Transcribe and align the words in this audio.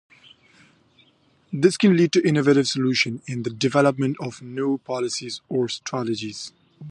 This 1.53 1.77
can 1.77 1.95
lead 1.95 2.11
to 2.13 2.27
innovative 2.27 2.67
solutions 2.67 3.21
and 3.27 3.45
the 3.45 3.51
development 3.51 4.17
of 4.19 4.41
new 4.41 4.79
policies 4.79 5.41
or 5.47 5.69
strategies. 5.69 6.51